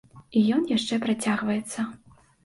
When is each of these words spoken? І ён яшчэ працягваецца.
І 0.39 0.41
ён 0.55 0.63
яшчэ 0.77 0.97
працягваецца. 1.03 1.85